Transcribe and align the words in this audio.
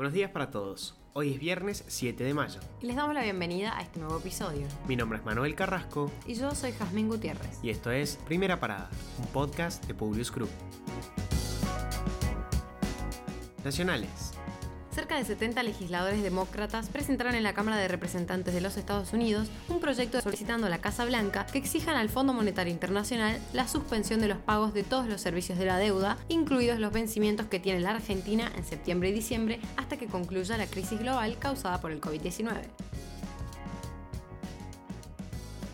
Buenos 0.00 0.14
días 0.14 0.30
para 0.30 0.50
todos. 0.50 0.94
Hoy 1.12 1.34
es 1.34 1.38
viernes 1.38 1.84
7 1.86 2.24
de 2.24 2.32
mayo. 2.32 2.58
Y 2.80 2.86
les 2.86 2.96
damos 2.96 3.14
la 3.14 3.22
bienvenida 3.22 3.76
a 3.76 3.82
este 3.82 4.00
nuevo 4.00 4.16
episodio. 4.16 4.66
Mi 4.88 4.96
nombre 4.96 5.18
es 5.18 5.24
Manuel 5.26 5.54
Carrasco. 5.54 6.10
Y 6.26 6.36
yo 6.36 6.54
soy 6.54 6.72
Jazmín 6.72 7.06
Gutiérrez. 7.06 7.62
Y 7.62 7.68
esto 7.68 7.90
es 7.90 8.16
Primera 8.24 8.58
Parada, 8.58 8.88
un 9.18 9.26
podcast 9.26 9.84
de 9.84 9.92
Publius 9.92 10.32
Group. 10.32 10.48
Nacionales. 13.62 14.32
Cerca 14.92 15.16
de 15.16 15.24
70 15.24 15.62
legisladores 15.62 16.22
demócratas 16.22 16.88
presentaron 16.88 17.36
en 17.36 17.44
la 17.44 17.52
Cámara 17.52 17.76
de 17.76 17.86
Representantes 17.86 18.52
de 18.52 18.60
los 18.60 18.76
Estados 18.76 19.12
Unidos 19.12 19.48
un 19.68 19.78
proyecto 19.78 20.20
solicitando 20.20 20.66
a 20.66 20.70
la 20.70 20.80
Casa 20.80 21.04
Blanca 21.04 21.46
que 21.46 21.58
exijan 21.58 21.96
al 21.96 22.08
Fondo 22.08 22.32
Monetario 22.32 22.72
Internacional 22.72 23.38
la 23.52 23.68
suspensión 23.68 24.20
de 24.20 24.28
los 24.28 24.38
pagos 24.38 24.74
de 24.74 24.82
todos 24.82 25.06
los 25.06 25.20
servicios 25.20 25.58
de 25.58 25.66
la 25.66 25.78
deuda, 25.78 26.18
incluidos 26.28 26.80
los 26.80 26.92
vencimientos 26.92 27.46
que 27.46 27.60
tiene 27.60 27.78
la 27.78 27.90
Argentina 27.90 28.50
en 28.56 28.64
septiembre 28.64 29.10
y 29.10 29.12
diciembre 29.12 29.60
hasta 29.76 29.96
que 29.96 30.08
concluya 30.08 30.56
la 30.56 30.66
crisis 30.66 30.98
global 30.98 31.38
causada 31.38 31.80
por 31.80 31.92
el 31.92 32.00
COVID-19. 32.00 32.89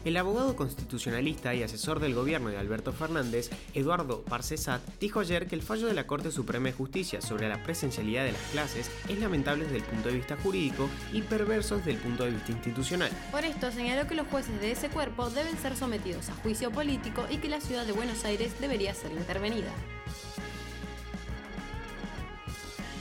El 0.06 0.16
abogado 0.18 0.54
constitucionalista 0.54 1.52
y 1.56 1.64
asesor 1.64 1.98
del 1.98 2.14
gobierno 2.14 2.48
de 2.48 2.58
Alberto 2.58 2.92
Fernández, 2.92 3.50
Eduardo 3.74 4.22
Parcesat, 4.22 4.80
dijo 5.00 5.18
ayer 5.18 5.48
que 5.48 5.56
el 5.56 5.62
fallo 5.62 5.88
de 5.88 5.94
la 5.94 6.06
Corte 6.06 6.30
Suprema 6.30 6.66
de 6.66 6.74
Justicia 6.74 7.20
sobre 7.20 7.48
la 7.48 7.64
presencialidad 7.64 8.24
de 8.24 8.30
las 8.30 8.42
clases 8.52 8.88
es 9.08 9.18
lamentable 9.18 9.64
desde 9.64 9.78
el 9.78 9.82
punto 9.82 10.08
de 10.08 10.14
vista 10.14 10.36
jurídico 10.36 10.88
y 11.12 11.22
perverso 11.22 11.78
desde 11.78 11.90
el 11.90 11.96
punto 11.96 12.22
de 12.22 12.30
vista 12.30 12.52
institucional. 12.52 13.10
Por 13.32 13.44
esto 13.44 13.72
señaló 13.72 14.06
que 14.06 14.14
los 14.14 14.28
jueces 14.28 14.60
de 14.60 14.70
ese 14.70 14.90
cuerpo 14.90 15.28
deben 15.30 15.58
ser 15.58 15.76
sometidos 15.76 16.28
a 16.28 16.36
juicio 16.36 16.70
político 16.70 17.26
y 17.28 17.38
que 17.38 17.48
la 17.48 17.60
ciudad 17.60 17.84
de 17.84 17.90
Buenos 17.90 18.24
Aires 18.24 18.52
debería 18.60 18.94
ser 18.94 19.10
intervenida. 19.10 19.72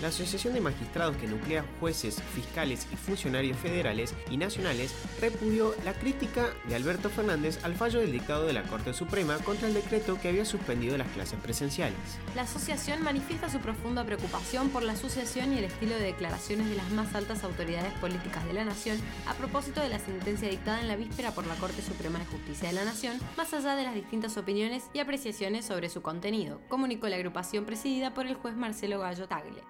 La 0.05 0.09
Asociación 0.09 0.53
de 0.53 0.61
Magistrados 0.61 1.17
que 1.17 1.25
nuclea 1.25 1.65
jueces, 1.79 2.21
fiscales 2.35 2.85
y 2.93 2.95
funcionarios 2.95 3.57
federales 3.57 4.13
y 4.29 4.37
nacionales 4.37 4.93
repudió 5.19 5.73
la 5.83 5.95
crítica 5.95 6.51
de 6.69 6.75
Alberto 6.75 7.09
Fernández 7.09 7.57
al 7.63 7.73
fallo 7.73 8.01
del 8.01 8.11
dictado 8.11 8.45
de 8.45 8.53
la 8.53 8.61
Corte 8.61 8.93
Suprema 8.93 9.39
contra 9.39 9.67
el 9.67 9.73
decreto 9.73 10.19
que 10.21 10.27
había 10.27 10.45
suspendido 10.45 10.95
las 10.95 11.07
clases 11.07 11.39
presenciales. 11.39 11.97
La 12.35 12.43
asociación 12.43 13.01
manifiesta 13.01 13.49
su 13.49 13.57
profunda 13.57 14.03
preocupación 14.03 14.69
por 14.69 14.83
la 14.83 14.93
asociación 14.93 15.53
y 15.53 15.57
el 15.57 15.63
estilo 15.63 15.95
de 15.95 16.03
declaraciones 16.03 16.69
de 16.69 16.75
las 16.75 16.91
más 16.91 17.15
altas 17.15 17.43
autoridades 17.43 17.93
políticas 17.93 18.45
de 18.45 18.53
la 18.53 18.63
nación 18.63 18.99
a 19.25 19.33
propósito 19.33 19.81
de 19.81 19.89
la 19.89 19.97
sentencia 19.97 20.47
dictada 20.47 20.81
en 20.81 20.87
la 20.87 20.97
víspera 20.97 21.31
por 21.31 21.47
la 21.47 21.55
Corte 21.55 21.81
Suprema 21.81 22.19
de 22.19 22.25
Justicia 22.25 22.69
de 22.69 22.75
la 22.75 22.85
Nación, 22.85 23.17
más 23.37 23.55
allá 23.55 23.75
de 23.75 23.85
las 23.85 23.95
distintas 23.95 24.37
opiniones 24.37 24.83
y 24.93 24.99
apreciaciones 24.99 25.65
sobre 25.65 25.89
su 25.89 26.03
contenido, 26.03 26.61
comunicó 26.69 27.09
la 27.09 27.15
agrupación 27.15 27.65
presidida 27.65 28.13
por 28.13 28.27
el 28.27 28.35
juez 28.35 28.55
Marcelo 28.55 28.99
Gallo 28.99 29.27
Tagle. 29.27 29.63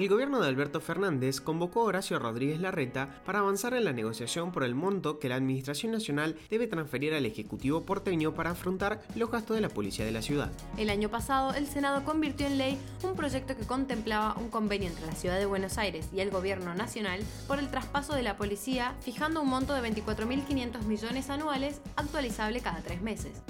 El 0.00 0.08
gobierno 0.08 0.40
de 0.40 0.48
Alberto 0.48 0.80
Fernández 0.80 1.42
convocó 1.42 1.82
a 1.82 1.84
Horacio 1.84 2.18
Rodríguez 2.18 2.58
Larreta 2.58 3.20
para 3.26 3.40
avanzar 3.40 3.74
en 3.74 3.84
la 3.84 3.92
negociación 3.92 4.50
por 4.50 4.64
el 4.64 4.74
monto 4.74 5.18
que 5.18 5.28
la 5.28 5.34
Administración 5.34 5.92
Nacional 5.92 6.38
debe 6.48 6.66
transferir 6.66 7.12
al 7.12 7.26
Ejecutivo 7.26 7.84
porteño 7.84 8.32
para 8.32 8.52
afrontar 8.52 9.02
los 9.14 9.30
gastos 9.30 9.56
de 9.56 9.60
la 9.60 9.68
policía 9.68 10.06
de 10.06 10.12
la 10.12 10.22
ciudad. 10.22 10.50
El 10.78 10.88
año 10.88 11.10
pasado, 11.10 11.52
el 11.52 11.66
Senado 11.66 12.02
convirtió 12.02 12.46
en 12.46 12.56
ley 12.56 12.78
un 13.02 13.14
proyecto 13.14 13.54
que 13.54 13.66
contemplaba 13.66 14.38
un 14.40 14.48
convenio 14.48 14.88
entre 14.88 15.04
la 15.04 15.14
ciudad 15.14 15.38
de 15.38 15.44
Buenos 15.44 15.76
Aires 15.76 16.08
y 16.14 16.20
el 16.20 16.30
gobierno 16.30 16.74
nacional 16.74 17.20
por 17.46 17.58
el 17.58 17.70
traspaso 17.70 18.14
de 18.14 18.22
la 18.22 18.38
policía, 18.38 18.94
fijando 19.02 19.42
un 19.42 19.50
monto 19.50 19.74
de 19.74 19.82
24.500 19.86 20.82
millones 20.84 21.28
anuales, 21.28 21.82
actualizable 21.96 22.62
cada 22.62 22.80
tres 22.80 23.02
meses. 23.02 23.42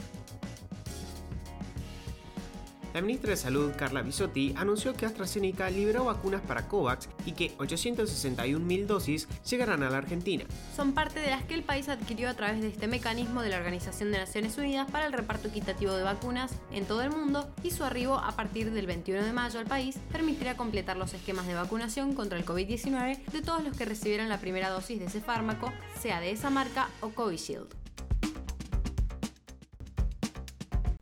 La 2.93 3.03
ministra 3.03 3.31
de 3.31 3.37
Salud, 3.37 3.71
Carla 3.77 4.03
Bisotti, 4.03 4.53
anunció 4.56 4.95
que 4.95 5.06
AstraZeneca 5.06 5.71
liberó 5.71 6.06
vacunas 6.06 6.41
para 6.41 6.67
COVAX 6.67 7.09
y 7.25 7.33
que 7.33 7.56
861.000 7.59 8.87
dosis 8.87 9.28
llegarán 9.49 9.84
a 9.84 9.91
la 9.91 9.99
Argentina. 9.99 10.45
Son 10.75 10.93
parte 10.93 11.21
de 11.21 11.31
las 11.31 11.45
que 11.45 11.55
el 11.55 11.62
país 11.62 11.89
adquirió 11.89 12.28
a 12.28 12.34
través 12.34 12.61
de 12.61 12.67
este 12.67 12.89
mecanismo 12.89 13.43
de 13.43 13.51
la 13.51 13.59
Organización 13.59 14.11
de 14.11 14.19
Naciones 14.19 14.59
Unidas 14.59 14.91
para 14.91 15.06
el 15.06 15.12
reparto 15.12 15.47
equitativo 15.47 15.93
de 15.93 16.03
vacunas 16.03 16.53
en 16.73 16.84
todo 16.84 17.03
el 17.03 17.11
mundo 17.11 17.49
y 17.62 17.71
su 17.71 17.84
arribo 17.84 18.17
a 18.17 18.33
partir 18.33 18.73
del 18.73 18.87
21 18.87 19.22
de 19.22 19.33
mayo 19.33 19.61
al 19.61 19.67
país 19.67 19.97
permitirá 20.11 20.57
completar 20.57 20.97
los 20.97 21.15
esquemas 21.15 21.47
de 21.47 21.55
vacunación 21.55 22.15
contra 22.15 22.39
el 22.39 22.45
COVID-19 22.45 23.25
de 23.25 23.43
todos 23.43 23.62
los 23.62 23.77
que 23.77 23.84
recibieron 23.84 24.28
la 24.28 24.41
primera 24.41 24.69
dosis 24.69 24.99
de 24.99 25.07
ese 25.07 25.21
fármaco, 25.21 25.72
sea 26.01 26.19
de 26.19 26.33
esa 26.33 26.51
marca 26.51 26.89
o 27.03 27.11
Covishield. 27.11 27.69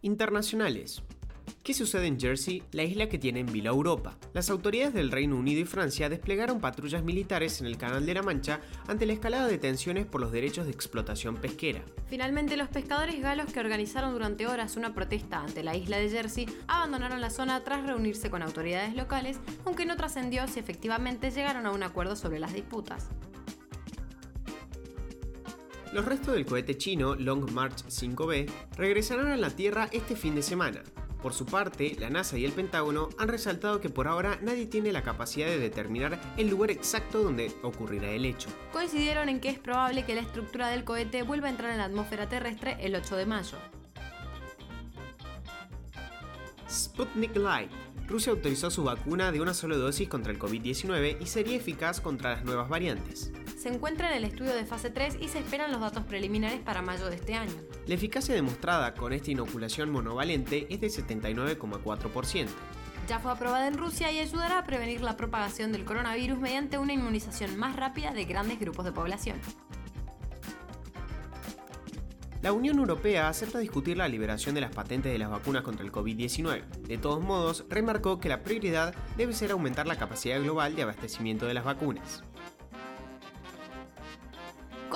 Internacionales. 0.02 1.02
¿Qué 1.68 1.74
sucede 1.74 2.06
en 2.06 2.18
Jersey, 2.18 2.62
la 2.72 2.82
isla 2.82 3.10
que 3.10 3.18
tiene 3.18 3.40
en 3.40 3.52
Vila 3.52 3.68
Europa? 3.68 4.16
Las 4.32 4.48
autoridades 4.48 4.94
del 4.94 5.10
Reino 5.10 5.36
Unido 5.36 5.60
y 5.60 5.66
Francia 5.66 6.08
desplegaron 6.08 6.62
patrullas 6.62 7.04
militares 7.04 7.60
en 7.60 7.66
el 7.66 7.76
Canal 7.76 8.06
de 8.06 8.14
la 8.14 8.22
Mancha 8.22 8.62
ante 8.86 9.04
la 9.04 9.12
escalada 9.12 9.46
de 9.48 9.58
tensiones 9.58 10.06
por 10.06 10.22
los 10.22 10.32
derechos 10.32 10.64
de 10.64 10.72
explotación 10.72 11.36
pesquera. 11.36 11.84
Finalmente, 12.06 12.56
los 12.56 12.68
pescadores 12.68 13.20
galos 13.20 13.52
que 13.52 13.60
organizaron 13.60 14.14
durante 14.14 14.46
horas 14.46 14.78
una 14.78 14.94
protesta 14.94 15.42
ante 15.42 15.62
la 15.62 15.76
isla 15.76 15.98
de 15.98 16.08
Jersey 16.08 16.46
abandonaron 16.68 17.20
la 17.20 17.28
zona 17.28 17.62
tras 17.64 17.84
reunirse 17.84 18.30
con 18.30 18.40
autoridades 18.40 18.96
locales, 18.96 19.38
aunque 19.66 19.84
no 19.84 19.98
trascendió 19.98 20.48
si 20.48 20.60
efectivamente 20.60 21.30
llegaron 21.30 21.66
a 21.66 21.72
un 21.72 21.82
acuerdo 21.82 22.16
sobre 22.16 22.38
las 22.38 22.54
disputas. 22.54 23.10
Los 25.92 26.06
restos 26.06 26.32
del 26.32 26.46
cohete 26.46 26.78
chino 26.78 27.14
Long 27.14 27.50
March 27.50 27.84
5B 27.88 28.50
regresarán 28.78 29.26
a 29.26 29.36
la 29.36 29.50
Tierra 29.50 29.90
este 29.92 30.16
fin 30.16 30.34
de 30.34 30.42
semana. 30.42 30.82
Por 31.22 31.34
su 31.34 31.46
parte, 31.46 31.96
la 31.98 32.10
NASA 32.10 32.38
y 32.38 32.44
el 32.44 32.52
Pentágono 32.52 33.08
han 33.18 33.28
resaltado 33.28 33.80
que 33.80 33.88
por 33.88 34.06
ahora 34.06 34.38
nadie 34.40 34.66
tiene 34.66 34.92
la 34.92 35.02
capacidad 35.02 35.48
de 35.48 35.58
determinar 35.58 36.20
el 36.36 36.48
lugar 36.48 36.70
exacto 36.70 37.22
donde 37.22 37.52
ocurrirá 37.62 38.10
el 38.10 38.24
hecho. 38.24 38.48
Coincidieron 38.72 39.28
en 39.28 39.40
que 39.40 39.48
es 39.48 39.58
probable 39.58 40.04
que 40.04 40.14
la 40.14 40.20
estructura 40.20 40.68
del 40.68 40.84
cohete 40.84 41.22
vuelva 41.22 41.48
a 41.48 41.50
entrar 41.50 41.72
en 41.72 41.78
la 41.78 41.86
atmósfera 41.86 42.28
terrestre 42.28 42.76
el 42.80 42.94
8 42.94 43.16
de 43.16 43.26
mayo. 43.26 43.58
Sputnik 46.70 47.34
Light. 47.36 47.70
Rusia 48.06 48.32
autorizó 48.32 48.70
su 48.70 48.84
vacuna 48.84 49.32
de 49.32 49.40
una 49.40 49.54
sola 49.54 49.76
dosis 49.76 50.08
contra 50.08 50.32
el 50.32 50.38
COVID-19 50.38 51.18
y 51.20 51.26
sería 51.26 51.56
eficaz 51.56 52.00
contra 52.00 52.36
las 52.36 52.44
nuevas 52.44 52.68
variantes 52.68 53.32
se 53.68 53.74
encuentra 53.74 54.10
en 54.10 54.16
el 54.16 54.24
estudio 54.24 54.54
de 54.54 54.64
fase 54.64 54.88
3 54.88 55.18
y 55.20 55.28
se 55.28 55.40
esperan 55.40 55.70
los 55.70 55.82
datos 55.82 56.02
preliminares 56.04 56.58
para 56.60 56.80
mayo 56.80 57.06
de 57.10 57.16
este 57.16 57.34
año. 57.34 57.52
La 57.86 57.96
eficacia 57.96 58.34
demostrada 58.34 58.94
con 58.94 59.12
esta 59.12 59.30
inoculación 59.30 59.90
monovalente 59.90 60.66
es 60.70 60.80
de 60.80 60.86
79,4%. 60.86 62.46
Ya 63.06 63.18
fue 63.18 63.30
aprobada 63.30 63.68
en 63.68 63.76
Rusia 63.76 64.10
y 64.10 64.20
ayudará 64.20 64.60
a 64.60 64.64
prevenir 64.64 65.02
la 65.02 65.18
propagación 65.18 65.70
del 65.70 65.84
coronavirus 65.84 66.38
mediante 66.38 66.78
una 66.78 66.94
inmunización 66.94 67.58
más 67.58 67.76
rápida 67.76 68.12
de 68.12 68.24
grandes 68.24 68.58
grupos 68.58 68.86
de 68.86 68.92
población. 68.92 69.38
La 72.40 72.52
Unión 72.52 72.78
Europea 72.78 73.28
acepta 73.28 73.58
discutir 73.58 73.98
la 73.98 74.08
liberación 74.08 74.54
de 74.54 74.62
las 74.62 74.72
patentes 74.74 75.12
de 75.12 75.18
las 75.18 75.28
vacunas 75.28 75.62
contra 75.62 75.84
el 75.84 75.92
COVID-19. 75.92 76.64
De 76.86 76.96
todos 76.96 77.22
modos, 77.22 77.66
remarcó 77.68 78.18
que 78.18 78.30
la 78.30 78.42
prioridad 78.42 78.94
debe 79.18 79.34
ser 79.34 79.50
aumentar 79.50 79.86
la 79.86 79.96
capacidad 79.96 80.40
global 80.40 80.74
de 80.74 80.84
abastecimiento 80.84 81.46
de 81.46 81.54
las 81.54 81.64
vacunas. 81.64 82.22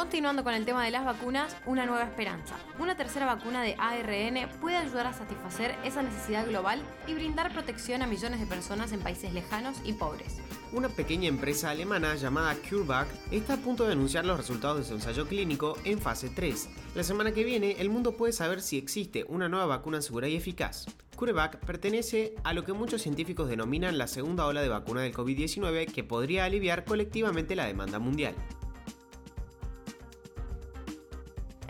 Continuando 0.03 0.43
con 0.43 0.55
el 0.55 0.65
tema 0.65 0.85
de 0.85 0.91
las 0.91 1.05
vacunas, 1.05 1.57
una 1.65 1.87
nueva 1.87 2.03
esperanza. 2.03 2.57
Una 2.81 2.97
tercera 2.97 3.25
vacuna 3.25 3.63
de 3.63 3.77
ARN 3.79 4.49
puede 4.61 4.77
ayudar 4.77 5.07
a 5.07 5.13
satisfacer 5.13 5.77
esa 5.85 6.03
necesidad 6.03 6.45
global 6.45 6.83
y 7.07 7.15
brindar 7.15 7.53
protección 7.53 8.03
a 8.03 8.09
millones 8.09 8.41
de 8.41 8.47
personas 8.47 8.91
en 8.91 8.99
países 8.99 9.33
lejanos 9.33 9.81
y 9.85 9.93
pobres. 9.93 10.39
Una 10.73 10.89
pequeña 10.89 11.29
empresa 11.29 11.71
alemana 11.71 12.17
llamada 12.17 12.57
CureVac 12.69 13.07
está 13.31 13.55
a 13.55 13.57
punto 13.59 13.87
de 13.87 13.93
anunciar 13.93 14.25
los 14.25 14.37
resultados 14.37 14.79
de 14.79 14.85
su 14.85 14.94
ensayo 14.94 15.29
clínico 15.29 15.79
en 15.85 16.00
fase 16.00 16.31
3. 16.31 16.69
La 16.97 17.05
semana 17.05 17.31
que 17.31 17.44
viene, 17.44 17.76
el 17.79 17.88
mundo 17.88 18.17
puede 18.17 18.32
saber 18.32 18.61
si 18.61 18.79
existe 18.79 19.25
una 19.29 19.49
nueva 19.49 19.67
vacuna 19.67 20.03
segura 20.03 20.26
y 20.26 20.35
eficaz. 20.35 20.87
CureVac 21.15 21.65
pertenece 21.65 22.35
a 22.43 22.55
lo 22.55 22.65
que 22.65 22.73
muchos 22.73 23.03
científicos 23.03 23.49
denominan 23.49 23.99
la 23.99 24.09
segunda 24.09 24.47
ola 24.47 24.62
de 24.62 24.69
vacuna 24.69 25.03
del 25.03 25.15
COVID-19 25.15 25.93
que 25.93 26.03
podría 26.03 26.44
aliviar 26.44 26.85
colectivamente 26.85 27.55
la 27.55 27.67
demanda 27.67 28.00
mundial. 28.00 28.35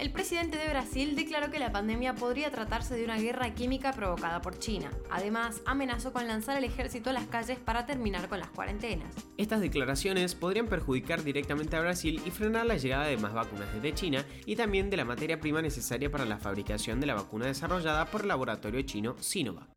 El 0.03 0.11
presidente 0.11 0.59
de 0.59 0.69
Brasil 0.69 1.15
declaró 1.15 1.53
que 1.53 1.61
la 1.61 1.71
pandemia 1.71 2.17
podría 2.17 2.51
tratarse 2.51 2.97
de 2.97 3.05
una 3.05 3.19
guerra 3.19 3.55
química 3.55 3.93
provocada 3.93 4.43
por 4.43 4.59
China. 4.59 4.91
Además, 5.09 5.63
amenazó 5.65 6.13
con 6.13 6.27
lanzar 6.27 6.59
el 6.59 6.65
ejército 6.65 7.11
a 7.11 7.13
las 7.13 7.29
calles 7.29 7.61
para 7.61 7.87
terminar 7.87 8.29
con 8.29 8.41
las 8.41 8.51
cuarentenas. 8.51 9.15
Estas 9.39 9.61
declaraciones 9.61 10.35
podrían 10.35 10.67
perjudicar 10.67 11.23
directamente 11.23 11.77
a 11.77 11.83
Brasil 11.83 12.21
y 12.27 12.33
frenar 12.33 12.67
la 12.67 12.79
llegada 12.79 13.07
de 13.07 13.17
más 13.17 13.33
vacunas 13.33 13.73
desde 13.73 13.95
China 13.95 14.27
y 14.45 14.57
también 14.57 14.91
de 14.91 14.97
la 14.97 15.05
materia 15.05 15.39
prima 15.39 15.63
necesaria 15.63 16.11
para 16.11 16.25
la 16.25 16.39
fabricación 16.39 16.99
de 16.99 17.07
la 17.07 17.15
vacuna 17.15 17.47
desarrollada 17.47 18.07
por 18.07 18.23
el 18.23 18.29
laboratorio 18.29 18.83
chino 18.83 19.15
Sinovac. 19.21 19.69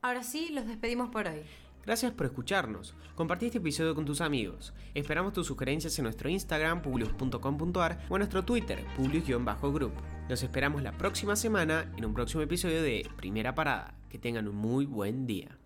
Ahora 0.00 0.22
sí, 0.22 0.48
los 0.52 0.66
despedimos 0.66 1.10
por 1.10 1.28
hoy. 1.28 1.42
Gracias 1.84 2.12
por 2.12 2.26
escucharnos. 2.26 2.94
Compartí 3.14 3.46
este 3.46 3.58
episodio 3.58 3.94
con 3.94 4.04
tus 4.04 4.20
amigos. 4.20 4.72
Esperamos 4.94 5.32
tus 5.32 5.46
sugerencias 5.46 5.98
en 5.98 6.04
nuestro 6.04 6.28
Instagram, 6.28 6.82
publius.com.ar 6.82 8.06
o 8.08 8.16
en 8.16 8.18
nuestro 8.18 8.44
Twitter, 8.44 8.84
publius-group. 8.96 9.92
Los 10.28 10.42
esperamos 10.42 10.82
la 10.82 10.92
próxima 10.92 11.36
semana 11.36 11.92
en 11.96 12.04
un 12.04 12.14
próximo 12.14 12.42
episodio 12.42 12.82
de 12.82 13.06
Primera 13.16 13.54
Parada. 13.54 13.94
Que 14.08 14.18
tengan 14.18 14.48
un 14.48 14.56
muy 14.56 14.86
buen 14.86 15.26
día. 15.26 15.58